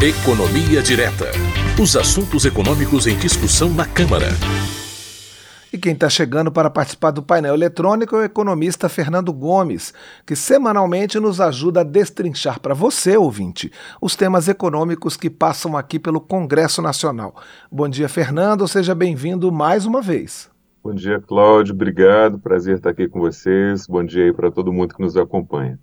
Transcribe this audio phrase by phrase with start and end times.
[0.00, 1.24] Economia Direta.
[1.82, 4.28] Os assuntos econômicos em discussão na Câmara.
[5.72, 9.92] E quem está chegando para participar do painel eletrônico é o economista Fernando Gomes,
[10.24, 15.98] que semanalmente nos ajuda a destrinchar para você, ouvinte, os temas econômicos que passam aqui
[15.98, 17.34] pelo Congresso Nacional.
[17.68, 20.48] Bom dia, Fernando, seja bem-vindo mais uma vez.
[20.80, 23.88] Bom dia, Cláudio, obrigado, prazer estar aqui com vocês.
[23.88, 25.76] Bom dia aí para todo mundo que nos acompanha.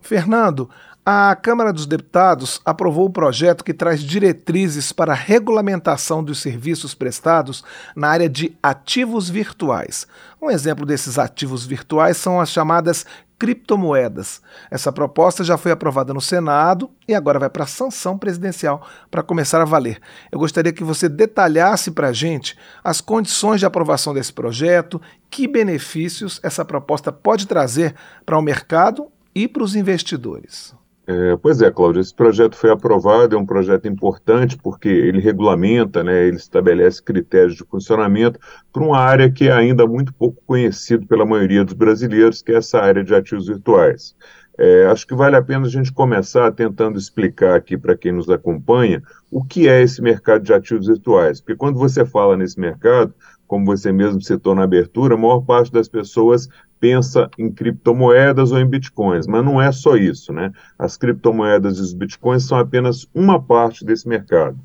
[0.00, 0.68] Fernando,
[1.04, 6.94] a Câmara dos Deputados aprovou o projeto que traz diretrizes para a regulamentação dos serviços
[6.94, 7.64] prestados
[7.96, 10.06] na área de ativos virtuais.
[10.40, 13.06] Um exemplo desses ativos virtuais são as chamadas
[13.38, 14.42] criptomoedas.
[14.70, 19.22] Essa proposta já foi aprovada no Senado e agora vai para a sanção presidencial para
[19.22, 19.98] começar a valer.
[20.30, 25.48] Eu gostaria que você detalhasse para a gente as condições de aprovação desse projeto, que
[25.48, 27.94] benefícios essa proposta pode trazer
[28.26, 30.74] para o mercado e para os investidores.
[31.06, 36.04] É, pois é, Cláudio, esse projeto foi aprovado, é um projeto importante porque ele regulamenta,
[36.04, 38.38] né, ele estabelece critérios de funcionamento
[38.72, 42.56] para uma área que é ainda muito pouco conhecida pela maioria dos brasileiros, que é
[42.56, 44.14] essa área de ativos virtuais.
[44.56, 48.28] É, acho que vale a pena a gente começar tentando explicar aqui para quem nos
[48.28, 51.40] acompanha o que é esse mercado de ativos virtuais.
[51.40, 53.12] Porque quando você fala nesse mercado,
[53.48, 56.48] como você mesmo citou na abertura, a maior parte das pessoas
[56.80, 60.50] pensa em criptomoedas ou em bitcoins, mas não é só isso, né?
[60.78, 64.58] As criptomoedas e os bitcoins são apenas uma parte desse mercado.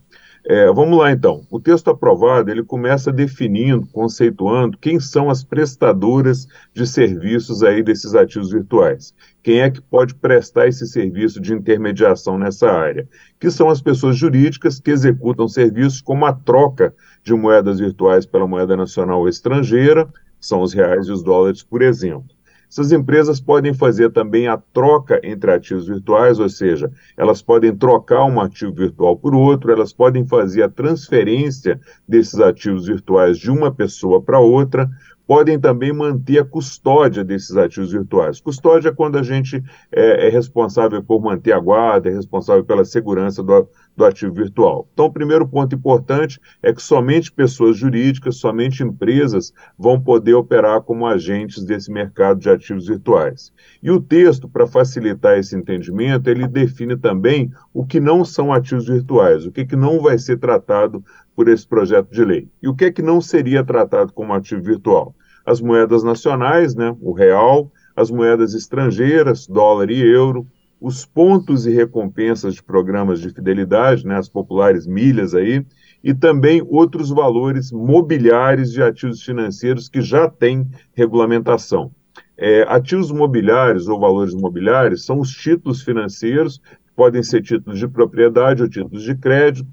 [0.47, 1.41] É, vamos lá então.
[1.49, 8.13] O texto aprovado ele começa definindo, conceituando quem são as prestadoras de serviços aí desses
[8.13, 9.11] ativos virtuais.
[9.41, 13.07] Quem é que pode prestar esse serviço de intermediação nessa área?
[13.39, 16.93] Que são as pessoas jurídicas que executam serviços como a troca
[17.23, 20.07] de moedas virtuais pela moeda nacional ou estrangeira,
[20.45, 22.35] são os reais e os dólares, por exemplo.
[22.69, 28.25] Essas empresas podem fazer também a troca entre ativos virtuais, ou seja, elas podem trocar
[28.25, 33.71] um ativo virtual por outro, elas podem fazer a transferência desses ativos virtuais de uma
[33.71, 34.89] pessoa para outra,
[35.27, 38.39] podem também manter a custódia desses ativos virtuais.
[38.39, 42.85] Custódia é quando a gente é, é responsável por manter a guarda, é responsável pela
[42.85, 44.87] segurança do, do ativo virtual.
[44.93, 50.81] Então, o primeiro ponto importante é que somente pessoas jurídicas, somente empresas vão poder operar
[50.81, 53.51] como agentes desse mercado de ativos virtuais.
[53.81, 58.87] E o texto, para facilitar esse entendimento, ele define também o que não são ativos
[58.87, 61.03] virtuais, o que, que não vai ser tratado
[61.35, 62.49] por esse projeto de lei.
[62.61, 65.13] E o que é que não seria tratado como ativo virtual?
[65.45, 70.47] As moedas nacionais, né, o real, as moedas estrangeiras, dólar e euro,
[70.79, 75.65] os pontos e recompensas de programas de fidelidade, né, as populares milhas aí,
[76.03, 81.91] e também outros valores mobiliários de ativos financeiros que já têm regulamentação.
[82.37, 86.61] É, ativos mobiliários ou valores mobiliários são os títulos financeiros,
[86.95, 89.67] podem ser títulos de propriedade ou títulos de crédito,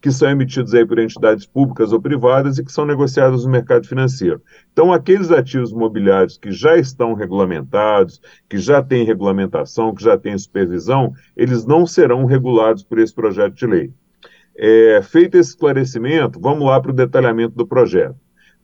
[0.00, 3.86] que são emitidos aí por entidades públicas ou privadas e que são negociados no mercado
[3.86, 4.40] financeiro.
[4.72, 10.38] Então, aqueles ativos imobiliários que já estão regulamentados, que já têm regulamentação, que já têm
[10.38, 13.92] supervisão, eles não serão regulados por esse projeto de lei.
[14.56, 18.16] É, feito esse esclarecimento, vamos lá para o detalhamento do projeto.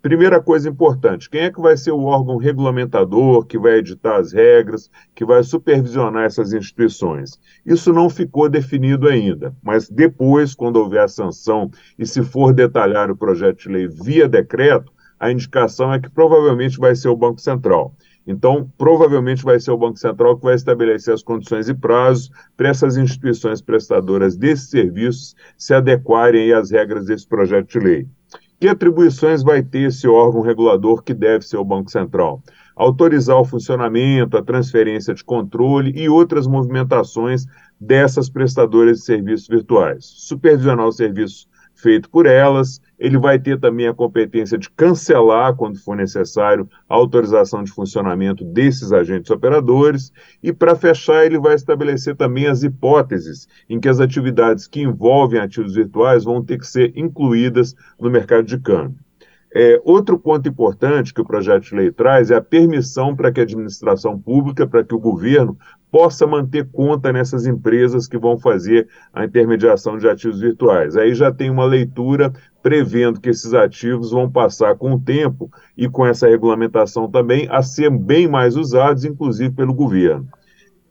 [0.05, 4.35] Primeira coisa importante: quem é que vai ser o órgão regulamentador, que vai editar as
[4.35, 7.41] regras, que vai supervisionar essas instituições?
[7.65, 13.11] Isso não ficou definido ainda, mas depois, quando houver a sanção e se for detalhar
[13.11, 17.41] o projeto de lei via decreto, a indicação é que provavelmente vai ser o Banco
[17.41, 17.97] Central.
[18.27, 22.69] Então, provavelmente vai ser o Banco Central que vai estabelecer as condições e prazos para
[22.69, 28.09] essas instituições prestadoras desses serviços se adequarem às regras desse projeto de lei.
[28.61, 32.43] Que atribuições vai ter esse órgão regulador que deve ser o Banco Central?
[32.77, 37.47] Autorizar o funcionamento, a transferência de controle e outras movimentações
[37.81, 40.05] dessas prestadoras de serviços virtuais.
[40.05, 41.47] Supervisionar o serviço
[41.85, 42.81] feito por elas.
[42.99, 48.43] Ele vai ter também a competência de cancelar, quando for necessário, a autorização de funcionamento
[48.43, 50.11] desses agentes operadores.
[50.43, 55.39] E, para fechar, ele vai estabelecer também as hipóteses em que as atividades que envolvem
[55.39, 59.04] ativos virtuais vão ter que ser incluídas no mercado de câmbio.
[59.57, 63.39] É, outro ponto importante que o projeto de lei traz é a permissão para que
[63.39, 65.57] a administração pública, para que o governo
[65.93, 70.97] possa manter conta nessas empresas que vão fazer a intermediação de ativos virtuais.
[70.97, 75.89] Aí já tem uma leitura prevendo que esses ativos vão passar com o tempo e
[75.89, 80.27] com essa regulamentação também a ser bem mais usados, inclusive pelo governo.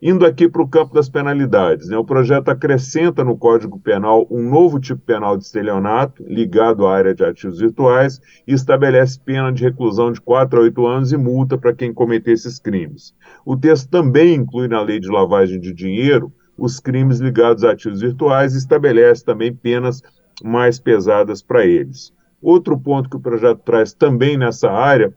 [0.06, 4.50] Indo aqui para o campo das penalidades, né, o projeto acrescenta no Código Penal um
[4.50, 9.64] novo tipo penal de estelionato, ligado à área de ativos virtuais, e estabelece pena de
[9.64, 13.16] reclusão de 4 a 8 anos e multa para quem cometer esses crimes.
[13.46, 18.02] O texto também inclui na lei de lavagem de dinheiro os crimes ligados a ativos
[18.02, 20.04] virtuais e estabelece também penas
[20.44, 22.12] mais pesadas para eles.
[22.42, 25.14] Outro ponto que o projeto traz também nessa área,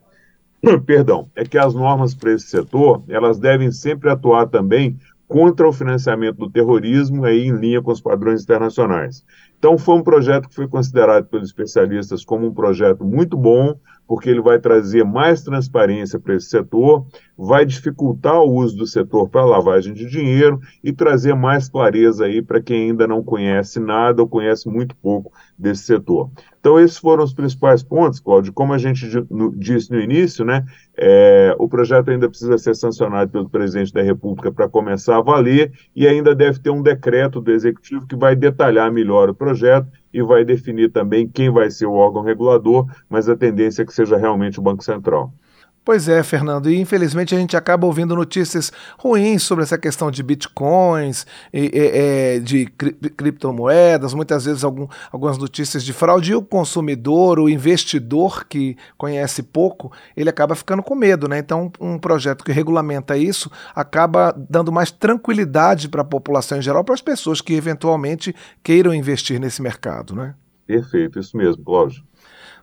[0.84, 4.98] perdão, é que as normas para esse setor, elas devem sempre atuar também
[5.28, 9.24] contra o financiamento do terrorismo aí em linha com os padrões internacionais.
[9.58, 13.76] Então foi um projeto que foi considerado pelos especialistas como um projeto muito bom,
[14.06, 17.04] porque ele vai trazer mais transparência para esse setor,
[17.36, 22.40] vai dificultar o uso do setor para lavagem de dinheiro e trazer mais clareza aí
[22.40, 26.30] para quem ainda não conhece nada ou conhece muito pouco desse setor.
[26.60, 28.52] Então, esses foram os principais pontos, Cláudio.
[28.52, 29.08] Como a gente
[29.56, 30.64] disse no início, né,
[30.96, 35.72] é, o projeto ainda precisa ser sancionado pelo presidente da República para começar a valer
[35.94, 39.45] e ainda deve ter um decreto do Executivo que vai detalhar melhor o projeto
[40.12, 43.92] e vai definir também quem vai ser o órgão regulador, mas a tendência é que
[43.92, 45.32] seja realmente o Banco Central.
[45.86, 50.20] Pois é, Fernando, e infelizmente a gente acaba ouvindo notícias ruins sobre essa questão de
[50.20, 51.24] bitcoins,
[51.54, 57.38] e, e, de cri criptomoedas, muitas vezes algum, algumas notícias de fraude, e o consumidor,
[57.38, 61.38] o investidor que conhece pouco, ele acaba ficando com medo, né?
[61.38, 66.82] Então, um projeto que regulamenta isso acaba dando mais tranquilidade para a população em geral,
[66.82, 70.34] para as pessoas que eventualmente queiram investir nesse mercado, né?
[70.66, 72.02] Perfeito, isso mesmo, Cláudio.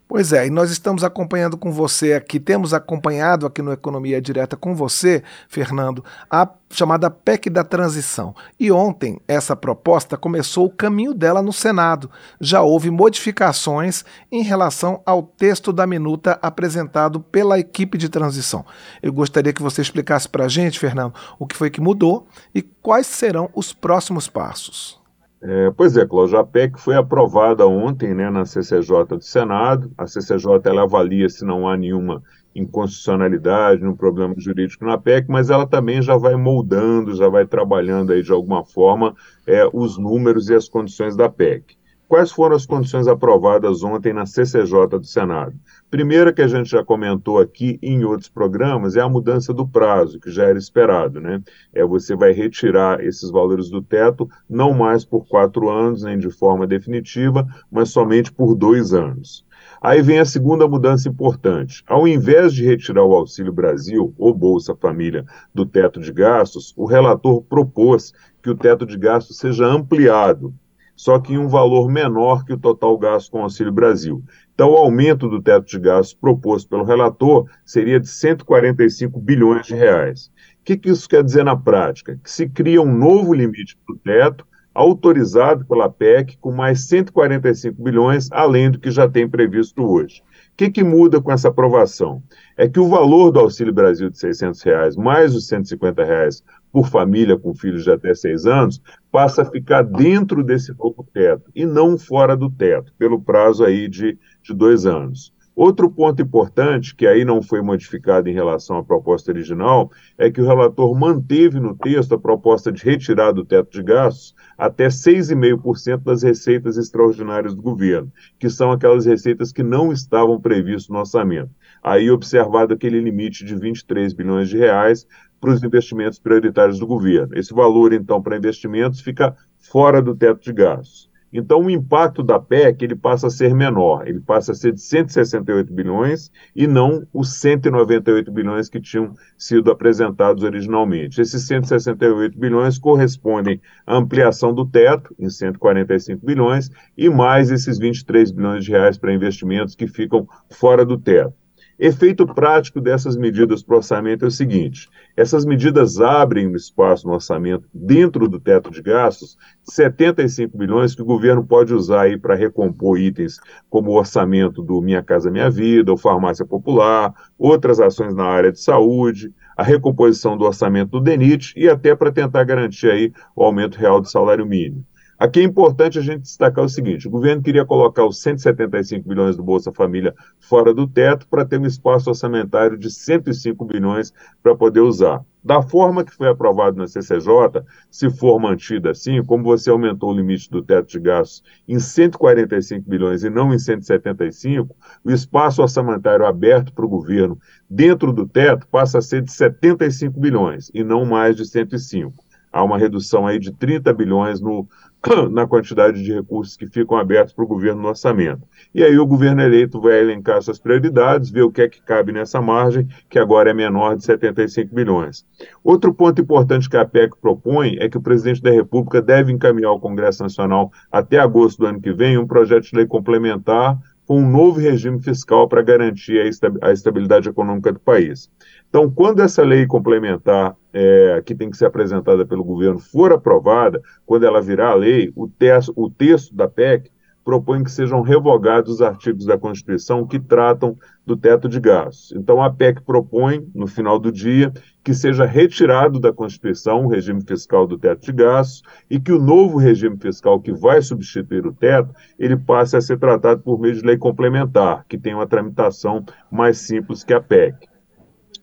[0.07, 4.55] Pois é, e nós estamos acompanhando com você aqui, temos acompanhado aqui no Economia Direta
[4.55, 8.35] com você, Fernando, a chamada PEC da transição.
[8.59, 12.11] E ontem essa proposta começou o caminho dela no Senado.
[12.39, 18.65] Já houve modificações em relação ao texto da minuta apresentado pela equipe de transição.
[19.01, 22.61] Eu gostaria que você explicasse para a gente, Fernando, o que foi que mudou e
[22.61, 25.02] quais serão os próximos passos.
[25.45, 29.91] É, pois é, Cláudio, a PEC foi aprovada ontem né, na CCJ do Senado.
[29.97, 32.23] A CCJ ela avalia se não há nenhuma
[32.55, 38.13] inconstitucionalidade, nenhum problema jurídico na PEC, mas ela também já vai moldando, já vai trabalhando
[38.13, 39.13] aí de alguma forma
[39.45, 41.75] é, os números e as condições da PEC.
[42.13, 45.55] Quais foram as condições aprovadas ontem na CCJ do Senado?
[45.89, 50.19] Primeira que a gente já comentou aqui em outros programas é a mudança do prazo,
[50.19, 51.41] que já era esperado, né?
[51.73, 56.29] É você vai retirar esses valores do teto não mais por quatro anos, nem de
[56.29, 59.43] forma definitiva, mas somente por dois anos.
[59.81, 61.83] Aí vem a segunda mudança importante.
[61.87, 66.85] Ao invés de retirar o Auxílio Brasil ou Bolsa Família do teto de gastos, o
[66.85, 68.13] relator propôs
[68.43, 70.53] que o teto de gastos seja ampliado
[70.95, 74.23] só que em um valor menor que o total gasto com o Auxílio Brasil.
[74.53, 79.73] Então, o aumento do teto de gastos proposto pelo relator seria de 145 bilhões de
[79.73, 80.27] reais.
[80.61, 82.19] O que, que isso quer dizer na prática?
[82.23, 87.81] Que se cria um novo limite para o teto, autorizado pela PEC, com mais 145
[87.81, 90.21] bilhões, além do que já tem previsto hoje.
[90.53, 92.21] O que, que muda com essa aprovação?
[92.55, 96.43] É que o valor do Auxílio Brasil de 600 reais, mais os 150 reais
[96.73, 98.81] por família com filhos de até seis anos,
[99.11, 103.87] passa a ficar dentro desse novo teto e não fora do teto, pelo prazo aí
[103.87, 105.31] de, de dois anos.
[105.55, 110.41] Outro ponto importante, que aí não foi modificado em relação à proposta original, é que
[110.41, 116.01] o relator manteve no texto a proposta de retirar do teto de gastos até 6,5%
[116.01, 121.51] das receitas extraordinárias do governo, que são aquelas receitas que não estavam previstas no orçamento.
[121.83, 125.05] Aí observado aquele limite de 23 bilhões de reais
[125.43, 127.37] para os investimentos prioritários do governo.
[127.37, 131.11] Esse valor, então, para investimentos fica fora do teto de gastos.
[131.33, 134.79] Então, o impacto da PEC ele passa a ser menor, ele passa a ser de
[134.79, 141.19] 168 bilhões e não os 198 bilhões que tinham sido apresentados originalmente.
[141.19, 148.31] Esses 168 bilhões correspondem à ampliação do teto, em 145 bilhões, e mais esses 23
[148.31, 151.42] bilhões de reais para investimentos que ficam fora do teto.
[151.79, 154.87] Efeito prático dessas medidas para o orçamento é o seguinte:
[155.17, 161.01] essas medidas abrem um espaço no orçamento, dentro do teto de gastos, 75 bilhões que
[161.01, 163.39] o governo pode usar aí para recompor itens
[163.69, 168.51] como o orçamento do Minha Casa Minha Vida, ou Farmácia Popular, outras ações na área
[168.51, 173.43] de saúde, a recomposição do orçamento do DENIT e até para tentar garantir aí o
[173.43, 174.85] aumento real do salário mínimo.
[175.23, 179.37] Aqui é importante a gente destacar o seguinte: o governo queria colocar os 175 bilhões
[179.37, 184.13] do Bolsa Família fora do teto para ter um espaço orçamentário de 105 bilhões
[184.43, 185.23] para poder usar.
[185.41, 190.13] Da forma que foi aprovado na CCJ, se for mantida assim, como você aumentou o
[190.13, 194.75] limite do teto de gastos em 145 bilhões e não em 175,
[195.05, 197.39] o espaço orçamentário aberto para o governo
[197.69, 202.13] dentro do teto passa a ser de 75 bilhões e não mais de 105.
[202.53, 204.67] Há uma redução aí de 30 bilhões no,
[205.31, 208.43] na quantidade de recursos que ficam abertos para o governo no orçamento.
[208.73, 212.11] E aí o governo eleito vai elencar suas prioridades, ver o que é que cabe
[212.11, 215.25] nessa margem, que agora é menor de 75 bilhões.
[215.63, 219.71] Outro ponto importante que a PEC propõe é que o presidente da República deve encaminhar
[219.71, 224.19] ao Congresso Nacional até agosto do ano que vem um projeto de lei complementar com
[224.19, 226.19] um novo regime fiscal para garantir
[226.61, 228.29] a estabilidade econômica do país.
[228.69, 233.81] Então, quando essa lei complementar, é, que tem que ser apresentada pelo governo, for aprovada,
[234.05, 236.89] quando ela virar lei, o, texto, o texto da PEC
[237.23, 242.11] propõe que sejam revogados os artigos da Constituição que tratam do teto de gastos.
[242.13, 244.51] Então, a PEC propõe, no final do dia,
[244.83, 249.19] que seja retirado da Constituição o regime fiscal do teto de gastos e que o
[249.19, 253.75] novo regime fiscal que vai substituir o teto, ele passe a ser tratado por meio
[253.75, 257.72] de lei complementar, que tem uma tramitação mais simples que a PEC.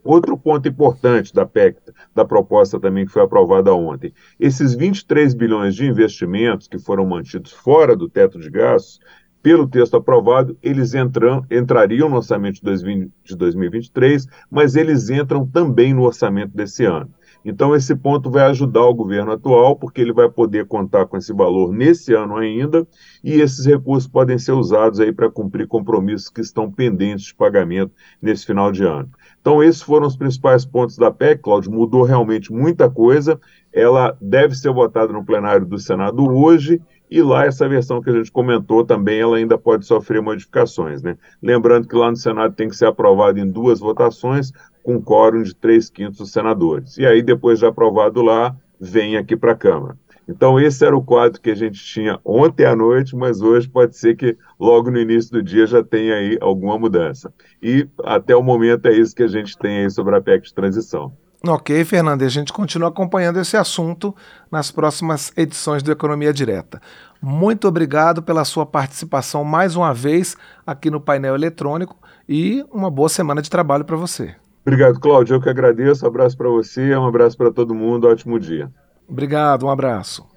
[0.03, 1.79] Outro ponto importante da PEC,
[2.15, 7.53] da proposta também que foi aprovada ontem, esses 23 bilhões de investimentos que foram mantidos
[7.53, 9.01] fora do teto de gastos,
[9.43, 15.47] pelo texto aprovado, eles entram, entrariam no orçamento de, 2020, de 2023, mas eles entram
[15.47, 17.11] também no orçamento desse ano.
[17.43, 21.33] Então, esse ponto vai ajudar o governo atual, porque ele vai poder contar com esse
[21.33, 22.87] valor nesse ano ainda,
[23.25, 27.93] e esses recursos podem ser usados aí para cumprir compromissos que estão pendentes de pagamento
[28.21, 29.09] nesse final de ano.
[29.41, 31.73] Então, esses foram os principais pontos da PEC, Cláudio.
[31.73, 33.41] Mudou realmente muita coisa.
[33.73, 36.81] Ela deve ser votada no plenário do Senado hoje
[37.11, 41.19] e lá essa versão que a gente comentou também, ela ainda pode sofrer modificações, né?
[41.43, 44.53] Lembrando que lá no Senado tem que ser aprovado em duas votações,
[44.85, 46.97] com quórum de três quintos dos senadores.
[46.99, 49.97] E aí, depois de aprovado lá, vem aqui para a Câmara.
[50.31, 53.97] Então, esse era o quadro que a gente tinha ontem à noite, mas hoje pode
[53.97, 57.33] ser que logo no início do dia já tenha aí alguma mudança.
[57.61, 60.55] E até o momento é isso que a gente tem aí sobre a PEC de
[60.55, 61.13] transição.
[61.45, 64.15] Ok, Fernando, a gente continua acompanhando esse assunto
[64.53, 66.81] nas próximas edições do Economia Direta.
[67.21, 71.97] Muito obrigado pela sua participação mais uma vez aqui no painel eletrônico
[72.29, 74.35] e uma boa semana de trabalho para você.
[74.65, 75.37] Obrigado, Cláudio.
[75.37, 76.05] Eu que agradeço.
[76.05, 78.07] Um abraço para você, um abraço para todo mundo.
[78.07, 78.71] Ótimo dia.
[79.11, 80.30] Obrigado, um abraço.